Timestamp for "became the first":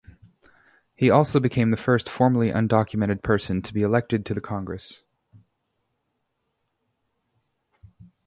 1.39-2.09